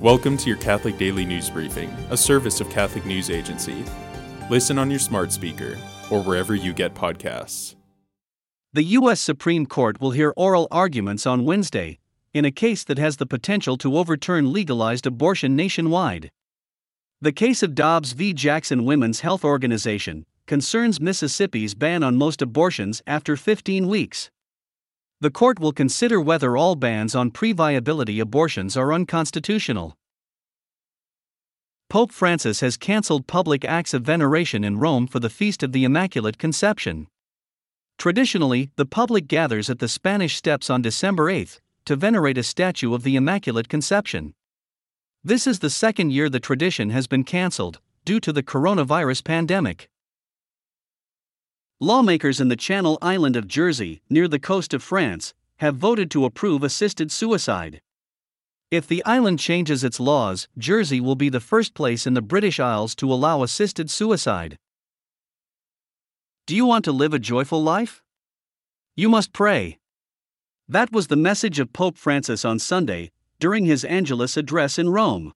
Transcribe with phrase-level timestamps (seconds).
[0.00, 3.84] Welcome to your Catholic Daily News Briefing, a service of Catholic News Agency.
[4.48, 5.76] Listen on your smart speaker
[6.08, 7.74] or wherever you get podcasts.
[8.72, 9.18] The U.S.
[9.20, 11.98] Supreme Court will hear oral arguments on Wednesday
[12.32, 16.30] in a case that has the potential to overturn legalized abortion nationwide.
[17.20, 18.32] The case of Dobbs v.
[18.32, 24.30] Jackson Women's Health Organization concerns Mississippi's ban on most abortions after 15 weeks.
[25.20, 29.96] The court will consider whether all bans on pre viability abortions are unconstitutional.
[31.88, 35.84] Pope Francis has cancelled public acts of veneration in Rome for the Feast of the
[35.84, 37.08] Immaculate Conception.
[37.98, 42.94] Traditionally, the public gathers at the Spanish Steps on December 8 to venerate a statue
[42.94, 44.34] of the Immaculate Conception.
[45.24, 49.88] This is the second year the tradition has been cancelled, due to the coronavirus pandemic.
[51.80, 56.24] Lawmakers in the Channel Island of Jersey, near the coast of France, have voted to
[56.24, 57.80] approve assisted suicide.
[58.68, 62.58] If the island changes its laws, Jersey will be the first place in the British
[62.58, 64.58] Isles to allow assisted suicide.
[66.46, 68.02] Do you want to live a joyful life?
[68.96, 69.78] You must pray.
[70.68, 75.32] That was the message of Pope Francis on Sunday, during his Angelus address in Rome.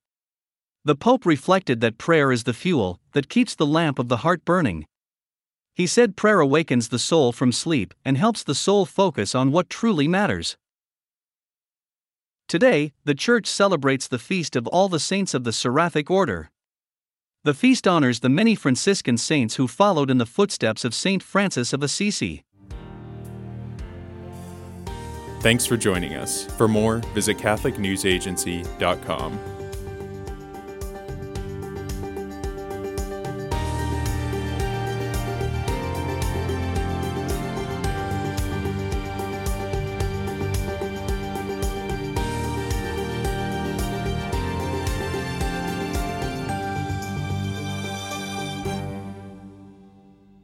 [0.84, 4.44] The Pope reflected that prayer is the fuel that keeps the lamp of the heart
[4.44, 4.86] burning.
[5.74, 9.70] He said prayer awakens the soul from sleep and helps the soul focus on what
[9.70, 10.58] truly matters.
[12.46, 16.50] Today, the Church celebrates the feast of all the saints of the Seraphic Order.
[17.44, 21.72] The feast honors the many Franciscan saints who followed in the footsteps of Saint Francis
[21.72, 22.44] of Assisi.
[25.40, 26.44] Thanks for joining us.
[26.44, 29.61] For more, visit CatholicNewsAgency.com.